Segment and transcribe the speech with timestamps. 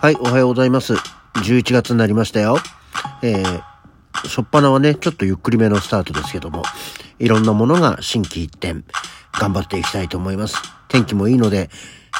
[0.00, 0.94] はい、おはようございます。
[0.94, 2.56] 11月になりましたよ。
[3.20, 3.62] えー、
[4.12, 6.62] 初っ端はね、ちょっとゆっくりめのスタートですけども、
[7.18, 8.82] いろんなものが心機一転、
[9.38, 10.56] 頑張っていきたいと思います。
[10.88, 11.68] 天気もいいので、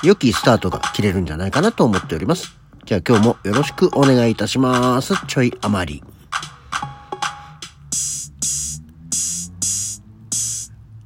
[0.03, 2.55] 良きスタートが切れるんじゃないかなと思っております。
[2.85, 5.15] じゃあ今日もよろしくお願いいたします。
[5.27, 6.20] ちょい余り。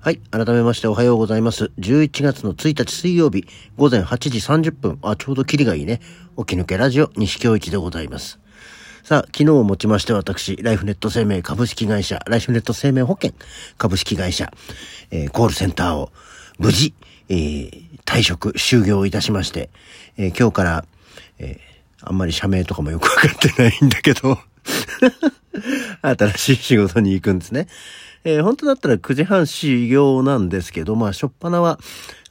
[0.05, 0.19] はい。
[0.19, 1.73] 改めましておはようございます。
[1.79, 3.47] 11月の1日水曜日、
[3.79, 4.99] 午前8時30分。
[5.01, 6.03] あ、ちょうどキリがいいね。
[6.37, 8.39] 起き抜けラジオ、西京一でございます。
[9.03, 13.33] さあ、昨日をもちまして私、ライフネット生命株式会社、ライフネット生命保険
[13.79, 14.53] 株式会社、
[15.11, 16.13] えー、コールセンターを
[16.59, 16.93] 無事、
[17.31, 17.71] えー、
[18.05, 19.71] 退職、終業いたしまして、
[20.19, 20.85] えー、今日から、
[21.39, 24.39] えー、あんまり社名とかもよくわかってないんだけど
[26.03, 27.69] 新しい仕事に行くんですね。
[28.25, 31.79] えー、本当だったら9時半始業なんですけど、まあ、しょっぱなは、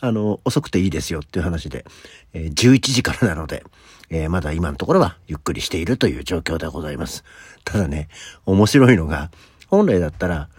[0.02, 1.86] あの、遅くていいですよっていう話で、
[2.34, 3.64] えー、11時からなので、
[4.10, 7.24] えー、まだ今のところはゆっくりしているという状況でございます。
[7.64, 8.10] ただね、
[8.46, 9.30] 面白いのが、
[9.68, 10.50] 本来だったら、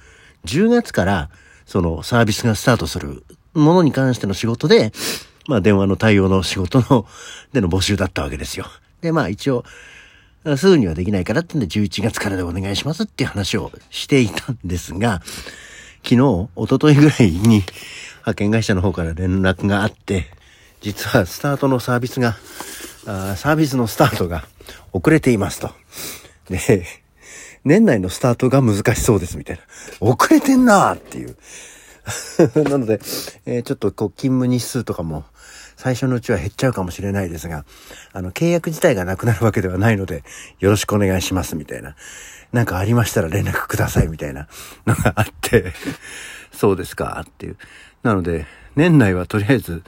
[0.45, 1.31] 10月から、
[1.67, 4.93] そのサービスがスタートするものに関しての仕事で、
[5.49, 7.07] まあ電話の対応の仕事の、
[7.53, 8.67] での募集だったわけですよ。
[9.01, 9.65] で、まあ一応、
[10.57, 15.23] すぐにはできないからってんで11月からでお願いしますっていう話をしていたんですが、
[16.03, 17.63] 昨日、一昨日ぐらいに
[18.19, 20.27] 派遣会社の方から連絡があって、
[20.83, 22.37] 実はスタートのサービスが、
[23.07, 24.45] あーサービスのスタートが
[24.93, 25.71] 遅れていますと。
[26.51, 26.85] で、
[27.65, 29.63] 年内のスタートが難しそうですみたいな。
[30.01, 31.37] 遅れてんなーっていう。
[32.69, 33.01] なので、
[33.47, 35.25] えー、ちょっとこう勤務日数とかも
[35.77, 37.65] 最初のうちは減っちゃうかもしれないですが、
[38.13, 40.23] あの、契約自体がなくなるわけではないので、
[40.61, 41.97] よろしくお願いしますみたいな。
[42.53, 44.47] なんかありましたら連絡くださいみたいな
[44.87, 45.73] のがあって
[46.53, 47.57] そうですかっていう。
[48.03, 49.83] なので、年内はとりあえず、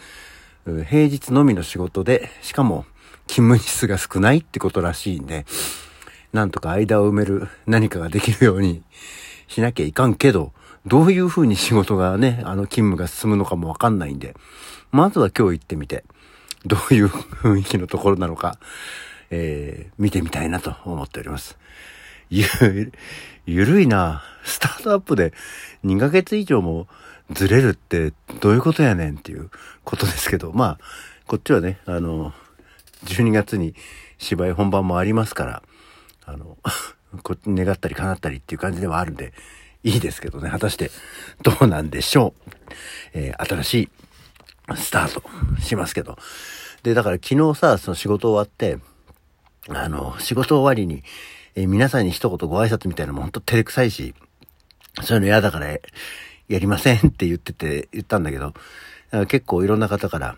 [0.64, 2.84] 平日のみの仕事で、しかも
[3.28, 5.46] 勤務日数が少ないってことらしいんで、
[6.32, 8.82] なんとか間を埋める何かができるように
[9.48, 10.52] しなきゃいかんけど、
[10.86, 14.36] どういう風に仕事がね、 あの勤務が進むのかもわかんないんで、
[14.92, 16.04] まずは今日行ってみて、
[16.64, 18.58] どういう雰囲気のところなのか、
[19.30, 21.58] えー、見てみたいなと思っております。
[22.30, 22.44] ゆ、
[23.46, 24.22] ゆるいな。
[24.44, 25.32] スタートアップで
[25.84, 26.86] 2ヶ月以上も
[27.30, 29.50] ずれるってどういうことやねんっていう
[29.84, 30.78] ことですけど、まあ、
[31.26, 32.32] こっちはね、あの、
[33.04, 33.75] 12月に
[34.19, 35.62] 芝居本番もありますから、
[36.25, 36.56] あの、
[37.46, 39.32] 願ったり叶ったりっていう感じではあるんで、
[39.86, 40.91] いいですけどね、果たして
[41.42, 42.50] どうなんでしょう。
[43.14, 43.88] えー、新しい
[44.74, 45.22] スタート
[45.60, 46.19] しますけど。
[46.82, 48.78] で、だから昨日さ、その仕事終わって、
[49.69, 51.04] あの、仕事終わりに、
[51.54, 54.16] えー、皆さんに一言ご挨拶みたいなのもほんと照れくさいし、
[55.02, 55.78] そういうの嫌だからや
[56.48, 58.54] りませんって言ってて、言ったんだけど、
[59.28, 60.36] 結構いろんな方から、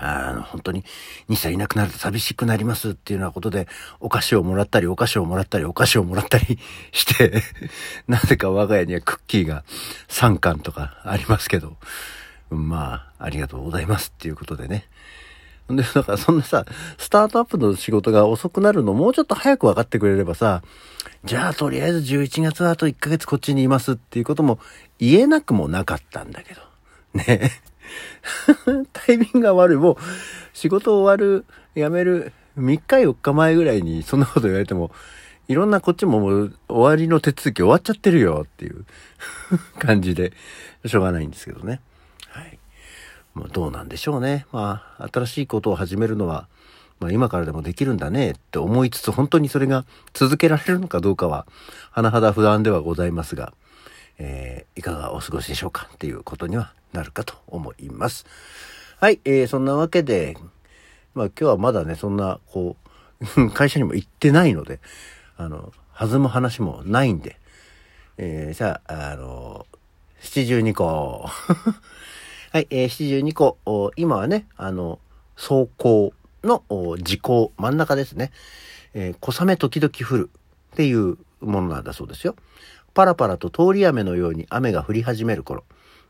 [0.00, 0.84] あの、本当に、
[1.28, 3.68] 西さんいなくなると寂しくなりますっていうようなことで、
[4.00, 6.58] お菓子をもらったり、お菓子をもらったり、お菓子をもらったり
[6.92, 7.42] して
[8.08, 9.64] なぜか我が家にはクッキーが
[10.08, 11.76] 3巻とかありますけど、
[12.50, 14.88] まあ、ありがとうございますっていうことでね。
[15.68, 16.64] で、だからそんなさ、
[16.98, 20.62] スタートアップの仕事が遅くなるのもうちょっと早く分かってくれればさ、
[21.24, 24.60] じゃあとりあえず11月はあと1ヶ月こっちにいますっていうことも
[24.98, 26.60] 言えなくもなかったんだけど。
[27.14, 27.50] ね。
[28.92, 29.76] タイミングが悪い。
[29.76, 29.96] もう、
[30.52, 34.90] 仕事終わる、辞める、3日4日前ぐらいにそんなこと言われても、
[35.48, 38.84] いろんなこっちももう終わりの手続き終わっちゃってるよっていう
[39.78, 40.32] 感じで、
[40.84, 41.80] しょうがないんですけどね。
[42.28, 42.58] はい。
[43.34, 44.46] まあ、どうなんでしょうね。
[44.50, 46.48] まあ、新しいことを始めるのは、
[47.00, 51.46] まあ、今からでもできるんだねって思いつつ、本当にそれが続けられるのかどうかは、
[51.94, 53.52] 甚だ不安ではございますが、
[54.18, 58.26] えー、いかがお過ごしでしょうかっていうことにはなるかと思います。
[58.98, 60.36] はい、えー、そんなわけで、
[61.14, 62.76] まあ今日はまだね、そんな、こ
[63.36, 64.80] う、 会社にも行ってないので、
[65.36, 67.38] あの、弾む話もないんで、
[68.18, 69.66] えー、じゃあ、あの、
[70.20, 71.28] 七十二個。
[72.52, 73.58] はい、えー、七十二個。
[73.96, 74.98] 今はね、あの、
[75.34, 76.62] 走行の
[76.98, 78.32] 時効真ん中ですね。
[78.94, 80.30] えー、小雨時々降る
[80.72, 82.34] っていうものなんだそうですよ。
[82.96, 85.64] パラパラと通り雨のように雨が降り始める頃、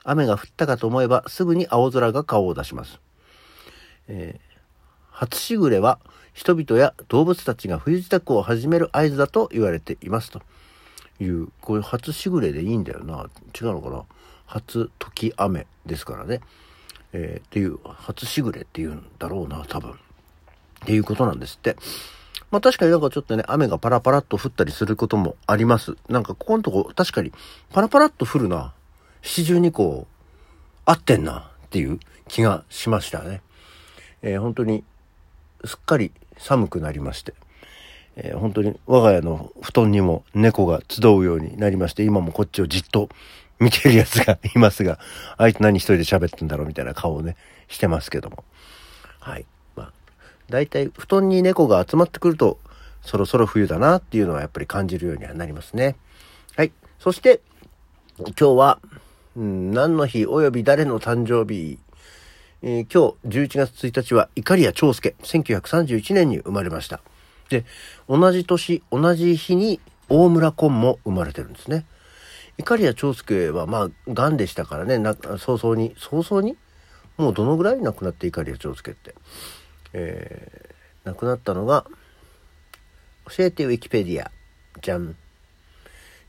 [0.04, 3.00] 雨が降ったかと思えばすぐに青空が顔を出します。
[4.06, 4.56] えー、
[5.10, 5.98] 初しぐれは
[6.32, 10.42] 人々や動物たちが冬支度を始める合図だと言われていますと
[11.18, 13.28] いう、こういう初しぐれでいいんだよな。
[13.60, 14.04] 違うのかな？
[14.46, 16.40] 初時雨ですからね。
[17.12, 19.90] えー、っていう、初しぐれっていうんだろうな、多分。
[19.90, 19.94] っ
[20.84, 21.76] ていうことなんですって。
[22.50, 25.96] まあ確かになんかちょっとね、雨がパラパラっと降ったりすることもあります。
[26.08, 27.32] なんかここのとこ確かに
[27.72, 28.72] パラパラっと降るな。
[29.22, 30.06] 七十二個
[30.84, 31.98] 合ってんなっていう
[32.28, 33.42] 気がしましたね。
[34.22, 34.84] えー、本当に
[35.64, 37.34] すっかり寒くなりまして、
[38.14, 43.08] えー、本当に我が家の布団にも猫が集うようになりまして、今もこっちをじっと
[43.58, 44.98] 見てるやつが いますが、
[45.36, 47.36] あいつ何一人で喋ってんだろうみたいな顔をね、
[47.68, 48.44] してますけども。
[49.18, 49.46] はい。
[50.48, 52.58] 大体布団に猫が集まってくると、
[53.02, 55.96] そろそろ冬だなっていうのはやっぱり感じるようにはなりますね。
[56.56, 56.72] はい。
[56.98, 57.40] そして、
[58.18, 58.78] 今日は、
[59.36, 61.78] うん、何の日及び誰の誕生日、
[62.62, 67.00] えー、今日11月1日は碇谷長介、1931年に生まれました。
[67.50, 67.64] で、
[68.08, 71.84] 同じ年、同じ日に大村昆も生まれてるんですね。
[72.58, 74.98] 碇谷長介はまあ、癌でしたからね、
[75.38, 76.56] 早々に、早々に
[77.18, 79.14] もうどのぐらい亡くなって碇谷長介って。
[79.98, 81.86] えー、亡くなったのが、
[83.34, 84.30] 教えてウィキペディア。
[84.82, 85.16] じゃん。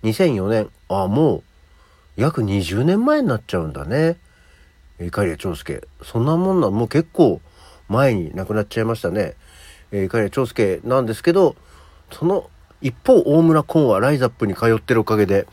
[0.03, 0.69] 2004年。
[0.87, 1.43] あ、もう、
[2.15, 4.17] 約20年前になっちゃうんだね。
[4.99, 5.81] 碇谷長介。
[6.01, 7.41] そんなもんな、もう結構
[7.89, 9.35] 前に亡くなっちゃいましたね。
[9.91, 11.55] 碇谷長介なんですけど、
[12.11, 12.49] その
[12.81, 15.45] 一方、大村昆はライザップに通ってるおかげで、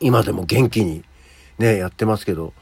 [0.00, 1.02] 今でも元気に
[1.58, 2.52] ね、やってますけど、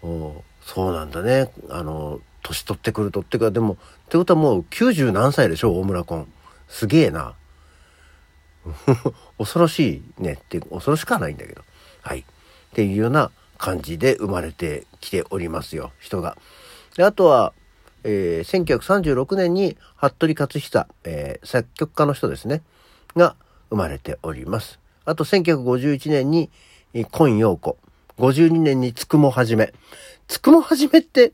[0.00, 1.50] そうなんだね。
[1.68, 3.76] あの、年取ってくるとってか、でも、っ
[4.08, 6.26] てことはもう90何歳でしょ、大村昆。
[6.68, 7.34] すげえな。
[9.38, 11.62] 恐ろしいねって恐ろしくはないんだけど。
[12.02, 12.20] はい。
[12.20, 12.24] っ
[12.72, 16.36] ていうような感じで生まれてきておりますよ、人が。
[16.96, 17.52] であとは、
[18.04, 22.62] えー、1936年に服部克久、えー、作曲家の人ですね、
[23.16, 23.34] が
[23.70, 24.78] 生まれております。
[25.04, 26.50] あと1951年に
[27.10, 27.76] 今陽子、
[28.18, 29.72] 52年につくもはじめ。
[30.28, 31.32] つくもはじめって、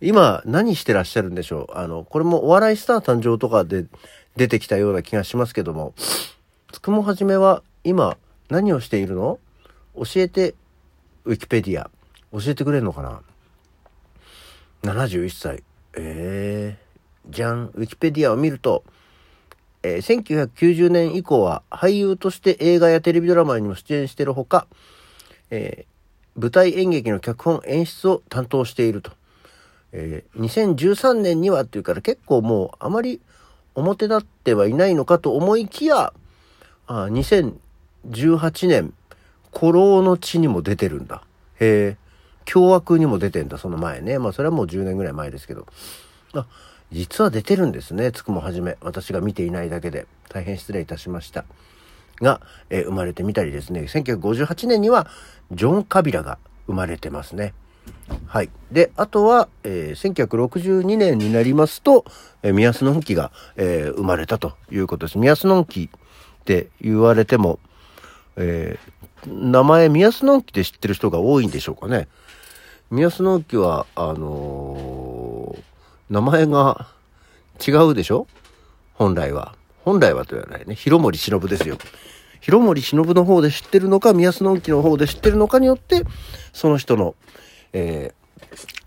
[0.00, 1.78] 今何してらっしゃるんでしょう？
[1.78, 3.86] あの、これもお笑いスター誕生とかで
[4.36, 5.94] 出てきたような気がしますけども、
[6.70, 8.18] つくもはじめは今
[8.50, 9.38] 何をしているの？
[9.94, 10.54] 教えて、
[11.24, 11.90] ウィキペディア。
[12.32, 13.22] 教えてくれるのかな
[14.82, 15.62] ?71 歳。
[15.94, 17.70] えー、じゃん。
[17.74, 18.84] ウィキペディアを見ると、
[19.82, 24.66] えー、1990年以降は俳優として映画やテレビドラマにも出演しているほか、
[25.48, 29.12] えー、舞台演劇の脚本演出を担当していると。
[29.98, 33.22] えー、2013年にはっていうから結構もうあまり
[33.74, 36.12] 表立ってはいないのかと思いきや、
[36.86, 38.92] あ2018年、
[39.58, 41.22] 古老の地にも出てるんだ。
[41.60, 41.96] へえ。
[42.44, 44.18] 凶悪にも出てんだ、その前ね。
[44.18, 45.66] まあそれはもう10年ぐらい前ですけど。
[46.34, 46.46] あ、
[46.92, 48.12] 実は出てるんですね。
[48.12, 48.76] つくもはじめ。
[48.82, 50.06] 私が見ていないだけで。
[50.28, 51.44] 大変失礼いたしました。
[52.20, 53.82] が、えー、生まれてみたりですね。
[53.82, 55.06] 1958年には、
[55.52, 57.54] ジョン・カビラが生まれてますね。
[58.26, 58.50] はい。
[58.70, 62.04] で、あとは、えー、1962年になりますと、
[62.42, 65.18] えー、宮須のんきが、えー、生まれたということです。
[65.18, 65.88] 宮須のんきっ
[66.44, 67.58] て言われても、
[68.36, 72.08] えー、名前宮須のんきで知ってる人が多いんでしょうかね。
[72.90, 75.62] 宮須のんきは、あのー、
[76.10, 76.88] 名前が
[77.66, 78.26] 違うでしょ？
[78.94, 79.54] 本来は。
[79.84, 80.74] 本来はと言わないね。
[80.74, 81.78] 広森忍ですよ。
[82.40, 86.02] 広森忍の方で知ってるのか、宮須のんきの方で知ってるのかによって、
[86.52, 87.14] その人の、
[87.72, 88.12] え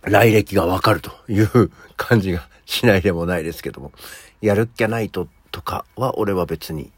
[0.04, 3.92] ー、来歴がわかるという感じがしないでもないですけども、
[4.42, 6.92] やるっきゃないととかは俺は別に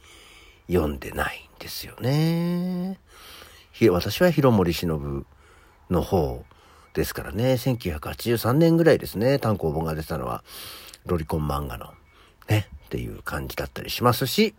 [0.67, 2.99] 読んでないんですよね。
[3.89, 5.25] 私は広森忍
[5.89, 6.45] の方
[6.93, 10.43] ですからね、1983年ぐらいですね、単行本が出たのは、
[11.05, 11.93] ロリコン漫画の、
[12.47, 14.53] ね、っていう感じだったりしますし、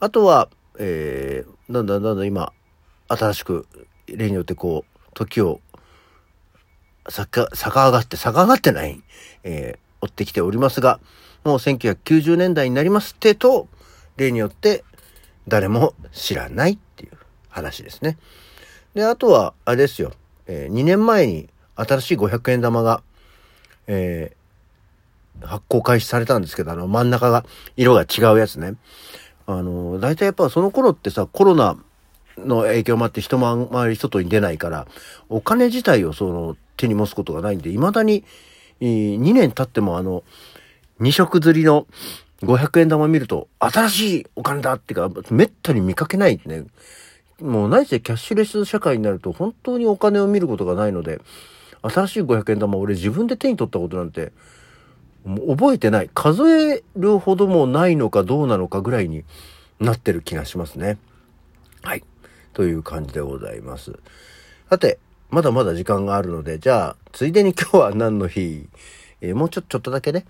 [0.00, 2.52] あとは、えー、だんだんだんだん今、
[3.08, 3.66] 新しく、
[4.06, 5.60] 例によってこう、時を
[7.10, 9.02] 逆、上がって、逆上がってない、
[9.44, 11.00] えー、追ってきておりますが、
[11.44, 13.68] もう1990年代になりますってと、
[14.16, 14.84] 例によって
[15.46, 17.12] 誰も知らないっていう
[17.48, 18.18] 話ですね。
[18.94, 20.12] で、あとは、あれですよ、
[20.46, 23.02] えー、2年前に新しい500円玉が、
[23.86, 27.44] えー、発行開始されたんですけど、あの真ん中が、
[27.76, 28.74] 色が違うやつね。
[29.46, 31.78] あの、大体やっぱその頃ってさ、コロナ
[32.46, 34.86] の影響もあって人もあんまり外に出ないから、
[35.28, 38.24] お金自体をその手に持つことがないんで、未だに
[38.80, 40.22] 2年経ってもあの、
[41.00, 41.86] 2色釣りの
[42.42, 46.64] 500円玉見ると、新しいお金だっていうか、めったに見かけないね。
[47.40, 51.20] もう何せキャッシュレス社会になると本当にお金を見ることがないので、
[51.82, 54.32] 新しい500円玉俺自分で手に取ったことなんて、
[55.24, 56.10] 覚えてない。
[56.14, 59.24] 数えるほどもないのかどうなのかぐらいに
[59.78, 60.98] なってる気がしますね。
[61.82, 62.04] はい。
[62.58, 63.92] という感じでございます。
[64.68, 64.98] さて、
[65.30, 68.68] まだまだ時間があるので、じゃあ、ついでに今日は何の日？
[69.20, 70.24] えー、もうちょ、ちょっとだけね。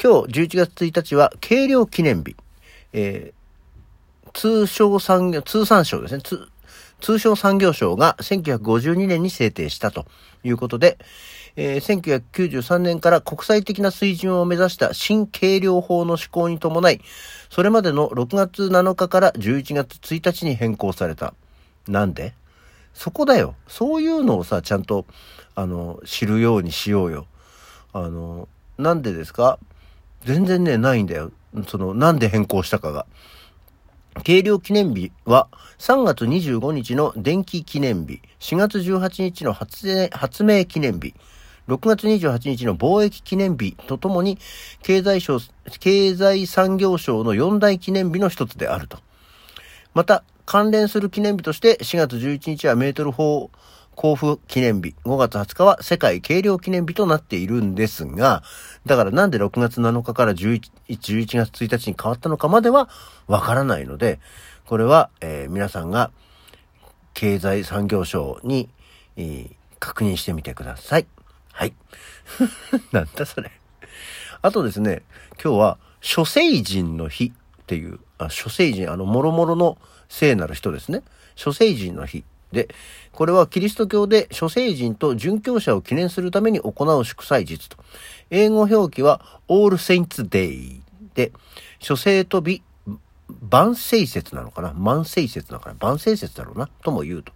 [0.00, 2.36] 今日11月1日は軽量記念日。
[2.92, 6.20] えー、通商産業、通産省ですね。
[6.22, 6.48] 通、
[7.00, 10.06] 通商産業省が1952年に制定したと
[10.44, 10.98] いうことで、
[11.56, 17.00] えー、1993年から国際的な水準を目指した新計量法の施行に伴い、
[17.50, 21.34] それまでの6月7日から11月1日に変更された。
[21.88, 22.34] なんで？
[22.94, 23.54] そこだよ。
[23.66, 25.06] そういうのをさ、ちゃんと、
[25.54, 27.26] あの、知るようにしようよ。
[27.92, 28.48] あの、
[28.78, 29.58] なんでですか？
[30.24, 31.32] 全然ね、ないんだよ。
[31.66, 33.06] その、なんで変更したかが。
[34.24, 35.48] 計量記念日は
[35.78, 41.14] 3月25日の電気記念日、4月18日の発明記念日、
[41.66, 44.38] 6月28日の貿易記念日とともに
[44.82, 45.38] 経済省、
[45.80, 48.98] 経済産業省の四大記念日の一つであると。
[49.94, 53.50] また、関連する記念日として4月11日はメートル法
[53.96, 58.42] 交付記念日、5月20日は世界計量記念日となっているんですが、
[58.84, 62.90] だからなんで6月7日から 11, 11月1日に変わったのかまでは
[63.28, 64.20] わからないので、
[64.66, 66.10] これは、えー、皆さんが
[67.14, 68.68] 経済産業省に、
[69.16, 71.06] えー、確認してみてください。
[71.50, 71.72] はい。
[72.92, 73.50] なんだそれ。
[74.42, 75.00] あとですね、
[75.42, 77.32] 今日は諸聖人の日
[77.62, 81.02] っていう、あ諸聖人、あの、もろもろの聖なる人ですね。
[81.34, 82.24] 諸聖人の日。
[82.52, 82.68] で、
[83.12, 87.78] これはキリスト教で諸聖人と殉教者を記念するために行う祝祭日と。
[88.30, 90.80] 英語表記は All Saints Day
[91.14, 91.32] で、
[91.78, 92.62] 諸聖と美、
[93.48, 94.74] 万聖節なのかな？
[94.74, 97.32] 万聖節なのかな万聖節だろうなとも言うと。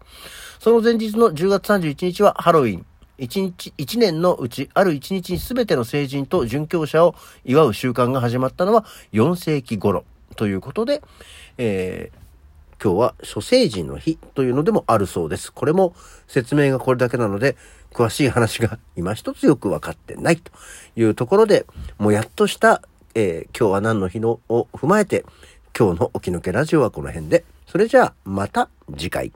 [0.60, 2.84] その前日の10月31日はハロウィン。
[3.18, 7.14] 一日、一年のうち、ある一日に全ての聖人と殉教者を
[7.46, 10.04] 祝う習慣が始まったのは4世紀頃
[10.36, 11.02] ということで、
[11.58, 12.26] えー
[12.82, 15.52] 今日は諸星人の日というのでもあるそうです。
[15.52, 15.94] これも
[16.28, 17.56] 説明がこれだけなので、
[17.92, 20.52] 詳しい話が今一つよくわかってないと
[20.94, 21.66] いうところで、
[21.98, 22.82] もうやっとした、
[23.14, 25.24] えー、今日は何の日のを踏まえて、
[25.76, 27.44] 今日の起き抜けラジオはこの辺で。
[27.66, 29.32] それじゃあ、また次回。